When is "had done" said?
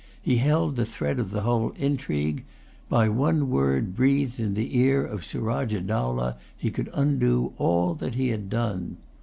8.29-8.97